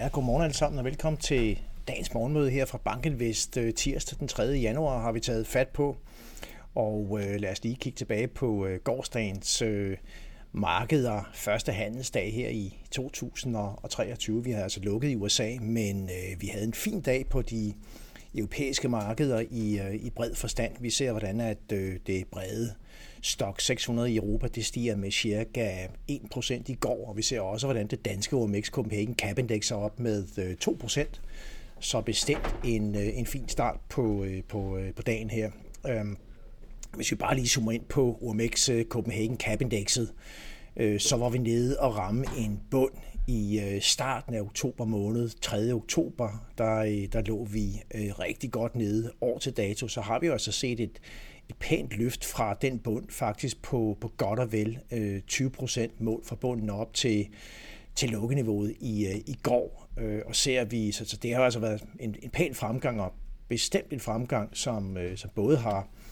[0.00, 4.28] Ja, godmorgen alle sammen og velkommen til dagens morgenmøde her fra Bankinvest øh, tirsdag den
[4.28, 4.42] 3.
[4.42, 5.96] januar har vi taget fat på.
[6.74, 9.96] Og øh, lad os lige kigge tilbage på øh, gårdsdagens øh,
[10.52, 14.44] markeder første handelsdag her i 2023.
[14.44, 17.74] Vi har altså lukket i USA, men øh, vi havde en fin dag på de
[18.34, 20.72] europæiske markeder i, øh, i bred forstand.
[20.80, 22.74] Vi ser, hvordan at øh, det brede
[23.22, 27.66] stok 600 i Europa, det stiger med cirka 1% i går, og vi ser også,
[27.66, 31.04] hvordan det danske OMX Copenhagen Cap Index er op med øh, 2%,
[31.80, 35.50] så bestemt en, en fin start på, på, på dagen her.
[35.88, 36.16] Øhm,
[36.96, 40.12] hvis vi bare lige zoomer ind på OMX Copenhagen Cap Indexet,
[40.98, 42.92] så var vi nede og ramme en bund
[43.26, 45.72] i øh, starten af oktober måned, 3.
[45.72, 49.12] oktober, der, øh, der lå vi øh, rigtig godt nede.
[49.20, 51.00] År til dato, så har vi jo altså set et,
[51.48, 54.78] et pænt løft fra den bund, faktisk på, på godt og vel
[55.26, 57.28] 20 procent mål fra bunden op til,
[57.94, 59.88] til lukkeniveauet i, i går.
[60.26, 63.12] Og ser vi, så, så det har altså været en, en pæn fremgang, og
[63.48, 66.03] bestemt en fremgang, som, som både har øh,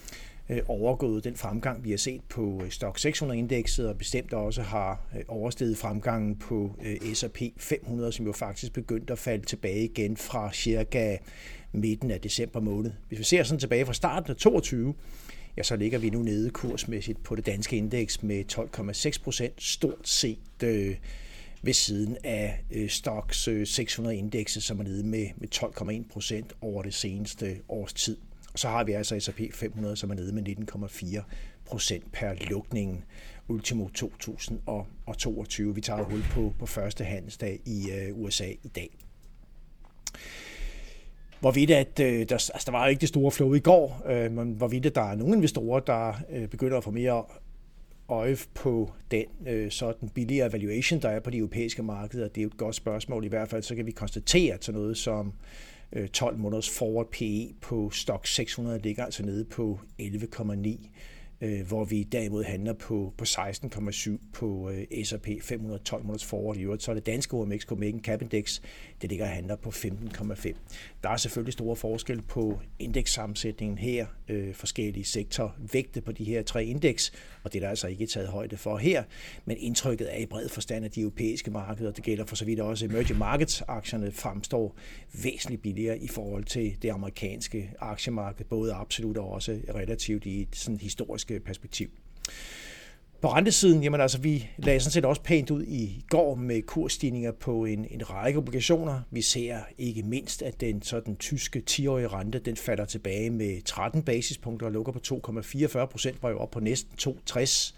[0.49, 5.01] Øh, overgået den fremgang, vi har set på øh, Stock 600-indekset, og bestemt også har
[5.17, 6.71] øh, oversteget fremgangen på
[7.13, 11.17] S&P 500, som jo faktisk begyndte at falde tilbage igen fra cirka
[11.71, 12.91] midten af december måned.
[13.07, 14.93] Hvis vi ser sådan tilbage fra starten af 22,
[15.57, 18.43] ja, så ligger vi nu nede kursmæssigt på det danske indeks med
[19.17, 20.95] 12,6 procent, stort set øh,
[21.61, 26.83] ved siden af øh, Stocks 600 indekset, som er nede med, med 12,1 procent over
[26.83, 28.17] det seneste års tid.
[28.53, 31.21] Og så har vi altså S&P 500, som er nede med 19,4
[31.65, 33.03] procent per lukningen
[33.47, 35.75] ultimo 2022.
[35.75, 38.89] Vi tager hul på, på første handelsdag i øh, USA i dag
[41.43, 44.53] hvorvidt at, øh, der, altså der var ikke det store flow i går, øh, men
[44.53, 47.23] hvorvidt at der er nogle investorer, der øh, begynder at få mere
[48.09, 52.27] øje på den øh, sådan billigere valuation, der er på de europæiske markeder.
[52.27, 53.25] Det er jo et godt spørgsmål.
[53.25, 55.33] I hvert fald så kan vi konstatere, at sådan noget som
[55.95, 60.89] Øh, 12 måneders forward PE på Stock 600 ligger altså nede på 11,9
[61.43, 66.61] øh, hvor vi derimod handler på, på 16,7 på øh, S&P 512 måneders forward i
[66.61, 66.83] øvrigt.
[66.83, 68.61] Så er det danske OMX Copenhagen Cap Index,
[69.01, 70.53] det ligger og handler på 15,5.
[71.03, 76.43] Der er selvfølgelig store forskel på indekssammensætningen her, øh, forskellige sektorer, vægte på de her
[76.43, 79.03] tre indeks, og det er der altså ikke taget højde for her.
[79.45, 82.59] Men indtrykket er i bred forstand, at de europæiske markeder, det gælder for så vidt
[82.59, 84.75] også emerging markets aktierne, fremstår
[85.23, 90.79] væsentligt billigere i forhold til det amerikanske aktiemarked, både absolut og også relativt i sådan
[90.79, 91.89] historisk perspektiv.
[93.23, 97.31] På rentesiden, jamen altså, vi lagde sådan set også pænt ud i går med kursstigninger
[97.31, 99.01] på en, en række obligationer.
[99.11, 104.03] Vi ser ikke mindst, at den sådan tyske 10-årige rente, den falder tilbage med 13
[104.03, 107.73] basispunkter og lukker på 2,44 procent, var jo op på næsten 2,60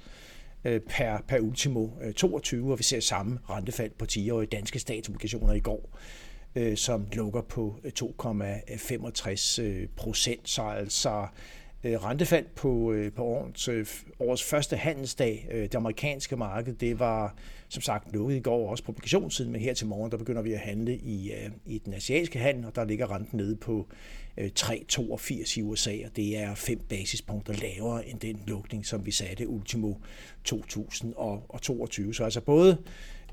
[0.66, 5.54] øh, per, per ultimo øh, 22, og vi ser samme rentefald på 10-årige danske statsobligationer
[5.54, 5.98] i går,
[6.56, 10.50] øh, som lukker på 2,65 procent.
[10.50, 11.28] Så altså
[11.86, 13.86] Øh, rentefald på, øh, på årets, øh,
[14.20, 15.48] årets første handelsdag.
[15.52, 17.36] Det amerikanske marked, det var
[17.70, 20.54] som sagt lukket i går også på obligationssiden, men her til morgen, der begynder vi
[20.54, 21.32] at handle i,
[21.66, 23.88] i den asiatiske handel, og der ligger renten nede på
[24.40, 29.48] 3,82 i USA, og det er 5 basispunkter lavere end den lukning, som vi satte
[29.48, 29.94] ultimo
[30.44, 32.14] 2022.
[32.14, 32.78] Så altså både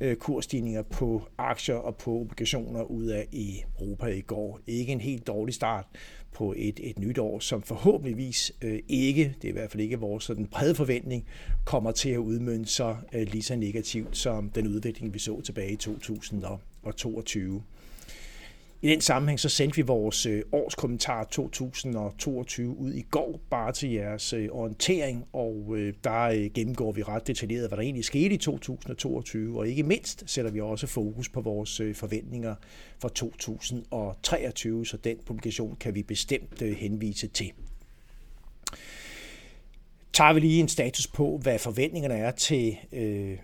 [0.01, 4.61] Øh, kursstigninger på aktier og på obligationer ud af Europa i går.
[4.67, 5.87] Ikke en helt dårlig start
[6.33, 9.99] på et, et nyt år, som forhåbentligvis øh, ikke, det er i hvert fald ikke
[9.99, 11.27] vores sådan brede forventning,
[11.65, 15.73] kommer til at udmønte sig øh, lige så negativt som den udvikling, vi så tilbage
[15.73, 17.63] i 2022.
[18.85, 23.91] I den sammenhæng så sendte vi vores års årskommentar 2022 ud i går, bare til
[23.91, 28.39] jeres øh, orientering, og øh, der gennemgår vi ret detaljeret, hvad der egentlig skete i
[28.39, 32.55] 2022, og ikke mindst sætter vi også fokus på vores forventninger
[32.99, 37.53] for 2023, så den publikation kan vi bestemt henvise til.
[40.13, 43.39] Tager vi lige en status på, hvad forventningerne er til øh,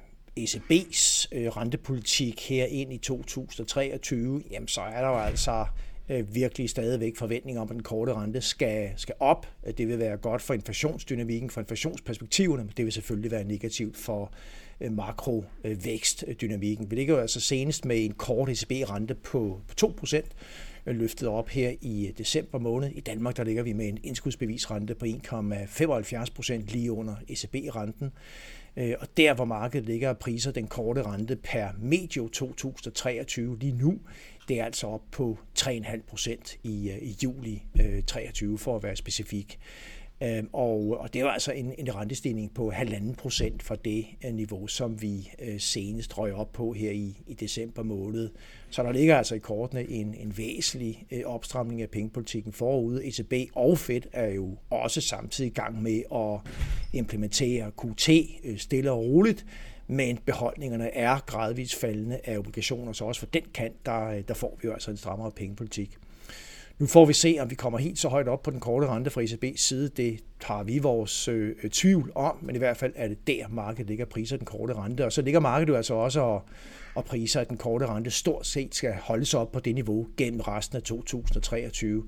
[0.45, 5.67] ECB's øh, rentepolitik her ind i 2023, jamen så er der jo altså
[6.09, 9.47] øh, virkelig stadigvæk forventninger om, at den korte rente skal, skal op.
[9.79, 14.33] Det vil være godt for inflationsdynamikken, for inflationsperspektiverne, men det vil selvfølgelig være negativt for
[14.81, 16.91] øh, makrovækstdynamikken.
[16.91, 20.17] Vi ligger jo altså senest med en kort ECB-rente på, på 2%,
[20.87, 22.91] øh, løftet op her i december måned.
[22.91, 28.13] I Danmark der ligger vi med en indskudsbevisrente på 1,75 procent lige under ECB-renten.
[28.79, 33.99] Øh, og der, hvor markedet ligger priser den korte rente per medio 2023 lige nu,
[34.49, 38.83] det er altså op på 3,5 procent i, øh, i juli øh, 23 for at
[38.83, 39.59] være specifik.
[40.23, 44.35] Øhm, og, og det var altså en, en rentestigning på halvanden procent fra det øh,
[44.35, 48.31] niveau, som vi øh, senest røg op på her i, i december måned.
[48.71, 53.01] Så der ligger altså i kortene en, en væsentlig øh, opstramning af pengepolitikken forud.
[53.05, 56.53] ECB og Fed er jo også samtidig i gang med at
[56.93, 58.11] implementere QT
[58.61, 59.47] stille og roligt,
[59.87, 64.59] men beholdningerne er gradvist faldende af obligationer, så også for den kant, der, der får
[64.63, 65.99] vi jo altså en strammere pengepolitik.
[66.79, 69.11] Nu får vi se, om vi kommer helt så højt op på den korte rente
[69.11, 69.89] fra ECB's side.
[69.89, 73.49] Det har vi vores øh, øh, tvivl om, men i hvert fald er det der,
[73.49, 75.05] markedet ligger priser den korte rente.
[75.05, 76.43] Og så ligger markedet jo altså også og,
[76.95, 80.41] og priser, at den korte rente stort set skal holdes op på det niveau gennem
[80.41, 82.05] resten af 2023.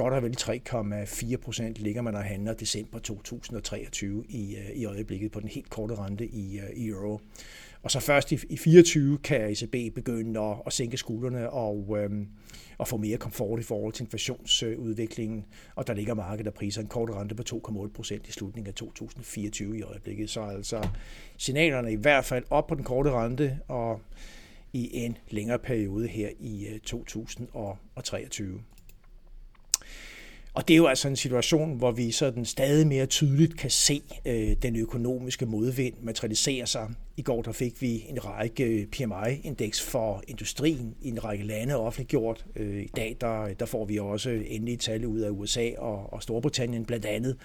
[0.00, 5.32] Godt og vel 3,4 procent ligger man og handler december 2023 i, øh, i øjeblikket
[5.32, 7.20] på den helt korte rente i, øh, i euro.
[7.82, 12.28] Og så først i, i 24 kan ECB begynde at, at sænke skuldrene og, øhm,
[12.78, 15.44] og få mere komfort i forhold til inflationsudviklingen.
[15.74, 18.74] Og der ligger markedet og priser en kort rente på 2,8 procent i slutningen af
[18.74, 20.30] 2024 i øjeblikket.
[20.30, 20.88] Så altså
[21.36, 24.00] signalerne i hvert fald op på den korte rente og
[24.72, 28.60] i en længere periode her i øh, 2023.
[30.54, 34.02] Og det er jo altså en situation, hvor vi sådan stadig mere tydeligt kan se
[34.24, 36.88] øh, den økonomiske modvind materialisere sig.
[37.16, 41.76] I går der fik vi en række øh, PMI-indeks for industrien i en række lande
[41.76, 42.46] offentliggjort.
[42.56, 46.22] Øh, I dag der, der får vi også endelige tal ud af USA og, og
[46.22, 47.36] Storbritannien blandt andet.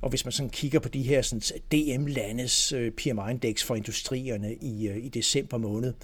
[0.00, 4.88] Og hvis man sådan kigger på de her sådan, DM-landes øh, PMI-indeks for industrierne i,
[4.88, 5.94] øh, i december måned,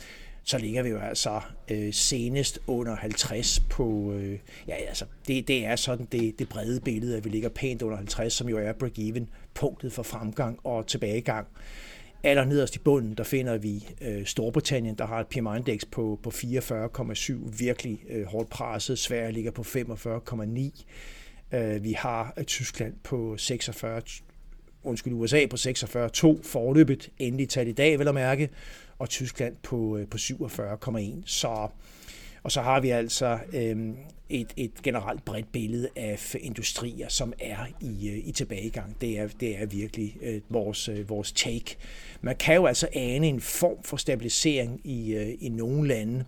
[0.47, 1.41] så ligger vi jo altså
[1.71, 4.39] øh, senest under 50 på, øh,
[4.69, 7.97] ja altså, det, det er sådan det, det brede billede, at vi ligger pænt under
[7.97, 11.47] 50, som jo er break-even punktet for fremgang og tilbagegang.
[12.23, 16.31] Aller nederst i bunden, der finder vi øh, Storbritannien, der har et PMI-indeks på, på
[16.31, 18.99] 44,7, virkelig øh, hårdt presset.
[18.99, 21.57] Sverige ligger på 45,9.
[21.57, 24.03] Øh, vi har øh, Tyskland på 46,
[24.83, 28.51] undskyld, USA på 46,2 forløbet, endelig tal i dag, vil jeg mærke
[28.99, 31.23] og Tyskland på, øh, på 47,1.
[31.27, 31.69] Så,
[32.43, 33.77] og så har vi altså øh,
[34.29, 39.01] et, et generelt bredt billede af industrier, som er i, øh, i tilbagegang.
[39.01, 41.77] Det er, det er virkelig øh, vores, øh, vores take.
[42.21, 46.25] Man kan jo altså ane en form for stabilisering i, øh, i nogle lande.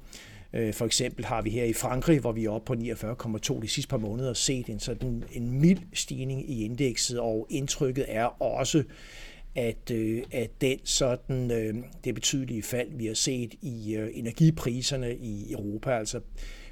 [0.52, 3.68] Øh, for eksempel har vi her i Frankrig, hvor vi er oppe på 49,2 de
[3.68, 8.82] sidste par måneder, set en sådan en mild stigning i indekset, og indtrykket er også,
[9.54, 11.74] at, øh, at den sådan, øh,
[12.04, 16.20] det betydelige fald, vi har set i øh, energipriserne i Europa, altså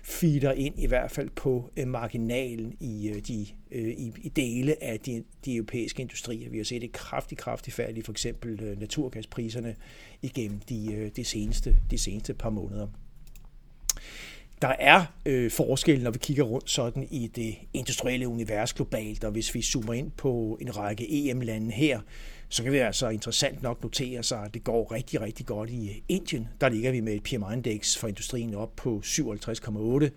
[0.02, 4.82] feeder ind i hvert fald på øh, marginalen i, øh, de, øh, i, i dele
[4.84, 6.50] af de, de europæiske industrier.
[6.50, 9.76] Vi har set et kraftigt, kraftigt fald i for eksempel øh, naturgaspriserne
[10.22, 12.86] igennem de, øh, de, seneste, de seneste par måneder.
[14.62, 19.30] Der er øh, forskel, når vi kigger rundt sådan i det industrielle univers globalt, og
[19.32, 22.00] hvis vi zoomer ind på en række EM-lande her,
[22.48, 26.02] så kan vi altså interessant nok notere sig, at det går rigtig, rigtig godt i
[26.08, 26.48] Indien.
[26.60, 30.08] Der ligger vi med et PMI-indeks for industrien op på 57,8.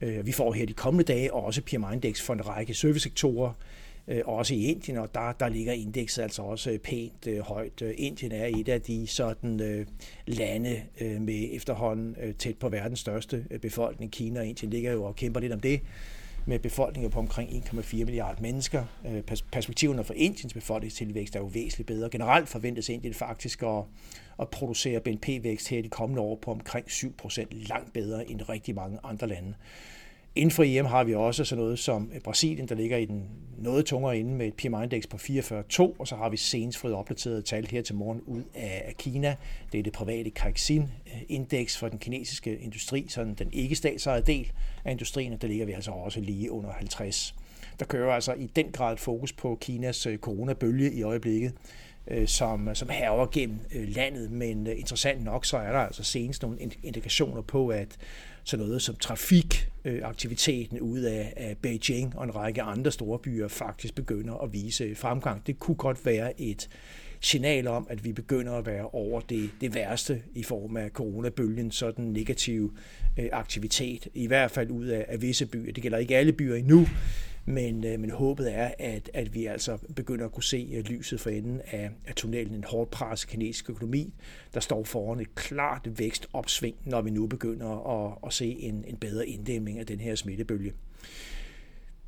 [0.00, 4.22] Øh, vi får her de kommende dage også PMI-indeks for en række servicesektorer, sektorer Øh,
[4.24, 7.82] også i Indien, og der, der ligger indekset altså også pænt øh, højt.
[7.82, 9.86] Øh, Indien er et af de sådan øh,
[10.26, 14.12] lande øh, med efterhånden øh, tæt på verdens største øh, befolkning.
[14.12, 15.80] Kina og Indien ligger jo og kæmper lidt om det
[16.46, 18.84] med befolkninger på omkring 1,4 milliarder mennesker.
[19.06, 19.22] Øh,
[19.52, 22.10] perspektiverne for Indiens befolkningstilvækst er jo væsentligt bedre.
[22.10, 23.82] Generelt forventes Indien faktisk at,
[24.40, 28.74] at producere BNP-vækst her de kommende år på omkring 7 procent, langt bedre end rigtig
[28.74, 29.54] mange andre lande.
[30.38, 33.24] Inden for EM har vi også sådan noget som øh, Brasilien, der ligger i den
[33.58, 37.44] noget tungere inde med et PMI-indeks på 44,2, og så har vi senest fået opdateret
[37.44, 39.36] tal her til morgen ud af Kina.
[39.72, 44.52] Det er det private Kaixin-indeks øh, for den kinesiske industri, sådan den ikke statsejede del
[44.84, 47.34] af industrien, og der ligger vi altså også lige under 50.
[47.78, 51.52] Der kører altså i den grad fokus på Kinas øh, coronabølge i øjeblikket,
[52.10, 56.04] øh, som, som herver gennem øh, landet, men øh, interessant nok, så er der altså
[56.04, 57.96] senest nogle indikationer på, at
[58.44, 63.48] sådan noget som trafikaktiviteten øh, ud af, af Beijing og en række andre store byer
[63.48, 65.46] faktisk begynder at vise øh, fremgang.
[65.46, 66.68] Det kunne godt være et
[67.20, 71.70] signal om, at vi begynder at være over det, det værste i form af coronabølgen,
[71.70, 72.76] sådan negativ
[73.18, 75.72] øh, aktivitet, i hvert fald ud af, af visse byer.
[75.72, 76.86] Det gælder ikke alle byer endnu,
[77.48, 81.20] men, øh, men håbet er, at, at vi altså begynder at kunne se øh, lyset
[81.20, 82.54] for enden af, af tunnelen.
[82.54, 84.14] En hårdt presset kinesisk økonomi,
[84.54, 88.96] der står foran et klart vækstopsving, når vi nu begynder at, at se en, en
[88.96, 90.72] bedre inddæmning af den her smittebølge.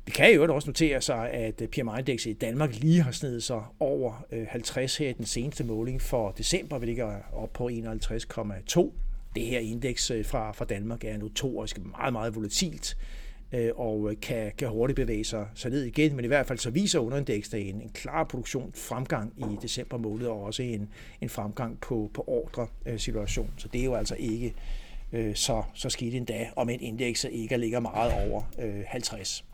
[0.05, 3.63] Vi kan jo også notere sig, at øh, PMI-indekset i Danmark lige har snedet sig
[3.79, 6.79] over øh, 50 her i den seneste måling for december.
[6.79, 8.91] Vi ligger op på 51,2.
[9.35, 12.97] Det her indeks fra, fra Danmark er notorisk meget, meget volatilt
[13.53, 16.59] Øh, og øh, kan, kan hurtigt bevæge sig, så ned igen, men i hvert fald
[16.59, 20.89] så viser underindeksdagen en klar produktion fremgang i december måned, og også en,
[21.21, 23.53] en fremgang på, på ordre øh, situation.
[23.57, 24.53] Så det er jo altså ikke
[25.33, 28.41] så, så skidt endda, om et indeks ikke ligger meget over
[28.87, 29.45] 50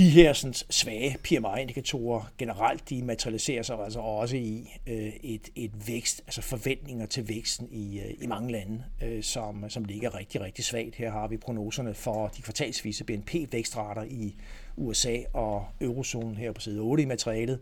[0.00, 5.88] de her sådan, svage PMI-indikatorer generelt, de materialiserer sig altså også i øh, et, et
[5.88, 10.40] vækst, altså forventninger til væksten i, øh, i mange lande, øh, som, som ligger rigtig,
[10.40, 10.94] rigtig svagt.
[10.94, 14.36] Her har vi prognoserne for de kvartalsvise BNP-vækstrater i
[14.76, 17.60] USA og eurozonen her på side 8 i materialet.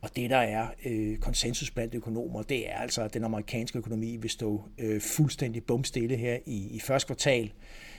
[0.00, 4.16] Og det, der er øh, konsensus blandt økonomer, det er altså, at den amerikanske økonomi
[4.16, 7.52] vil stå øh, fuldstændig bumstille her i, i første kvartal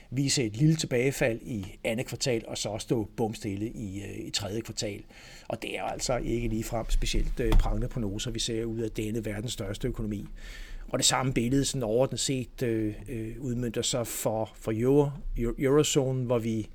[0.09, 4.61] vise et lille tilbagefald i andet kvartal, og så stå bumstille i, øh, i tredje
[4.61, 5.01] kvartal.
[5.47, 9.25] Og det er altså ikke ligefrem specielt øh, prangende prognoser, vi ser ud af denne
[9.25, 10.25] verdens største økonomi.
[10.87, 16.25] Og det samme billede sådan overordnet set øh, øh udmyndter sig for, for Euro, eurozonen,
[16.25, 16.69] hvor vi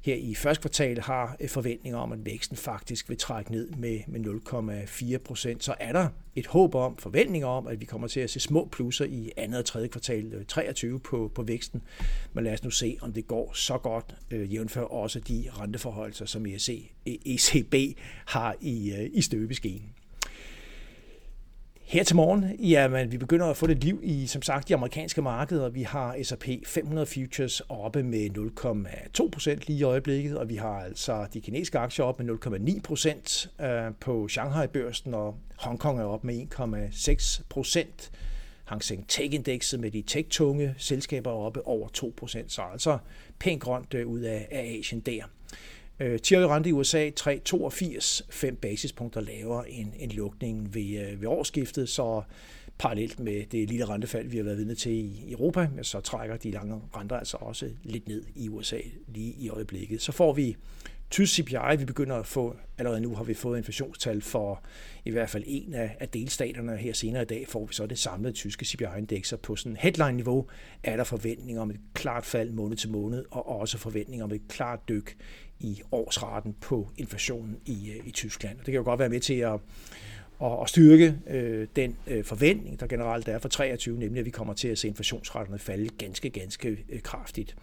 [0.00, 4.00] her i første kvartal har øh, forventninger om, at væksten faktisk vil trække ned med,
[4.06, 4.20] med
[5.14, 8.30] 0,4 procent, så er der et håb om, forventninger om, at vi kommer til at
[8.30, 11.82] se små plusser i andet og tredje kvartal øh, 23 på, på væksten.
[12.32, 16.26] Men lad os nu se, om det går så godt, øh, jævnfør også de renteforholdelser,
[16.26, 16.46] som
[17.06, 17.74] ECB
[18.26, 19.97] har i, øh, i støbeskeen.
[21.88, 25.22] Her til morgen, jamen, vi begynder at få lidt liv i, som sagt, de amerikanske
[25.22, 25.68] markeder.
[25.68, 31.26] Vi har S&P 500 futures oppe med 0,2% lige i øjeblikket, og vi har altså
[31.34, 32.38] de kinesiske aktier op med
[33.60, 38.10] 0,9% øh, på Shanghai-børsen, og Hongkong er op med 1,6%.
[38.64, 42.98] Hang Seng Tech-indekset med de tech-tunge selskaber oppe over 2%, så altså
[43.38, 45.22] pænt grønt øh, ud af Asien der.
[46.00, 51.28] Øh, 10 rente i USA 3,82, 5 basispunkter lavere end, end lukningen ved, øh, ved
[51.28, 52.22] årsskiftet, så
[52.78, 56.50] parallelt med det lille rentefald, vi har været vidne til i Europa, så trækker de
[56.50, 58.78] lange renter altså også lidt ned i USA
[59.08, 60.02] lige i øjeblikket.
[60.02, 60.56] Så får vi
[61.10, 64.62] tysk CPI, vi begynder at få, allerede nu har vi fået inflationstal for
[65.04, 66.76] i hvert fald en af, af delstaterne.
[66.76, 70.46] Her senere i dag får vi så det samlede tyske CPI-indekser på sådan headline-niveau.
[70.82, 74.42] Er der forventninger om et klart fald måned til måned, og også forventninger om et
[74.48, 75.16] klart dyk
[75.60, 78.58] i årsraten på inflationen i, øh, i Tyskland.
[78.58, 79.60] Og det kan jo godt være med til at,
[80.42, 84.30] at, at styrke øh, den øh, forventning, der generelt er for 23, nemlig at vi
[84.30, 87.56] kommer til at se inflationsraterne falde ganske, ganske øh, kraftigt.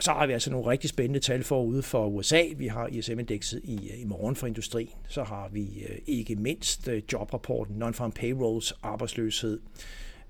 [0.00, 2.42] Så har vi altså nogle rigtig spændende tal forude for USA.
[2.56, 4.94] Vi har ISM-indekset i, øh, i morgen for industrien.
[5.08, 9.60] Så har vi øh, ikke mindst øh, jobrapporten, non-farm payrolls, arbejdsløshed,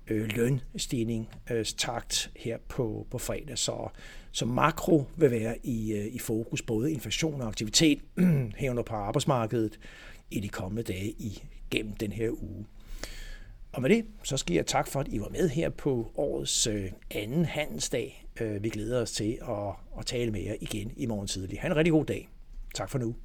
[0.07, 1.29] øh, lønstigning,
[1.77, 3.57] takt her på, på fredag.
[3.57, 3.89] Så,
[4.31, 7.99] så makro vil være i, i fokus, både inflation og aktivitet
[8.57, 9.79] herunder på arbejdsmarkedet
[10.31, 12.65] i de kommende dage i gennem den her uge.
[13.71, 16.67] Og med det, så skal jeg tak for, at I var med her på årets
[17.11, 18.25] anden handelsdag.
[18.41, 21.59] Øh, vi glæder os til at, at tale med jer igen i morgen tidlig.
[21.59, 22.29] Ha' en rigtig god dag.
[22.75, 23.15] Tak for nu.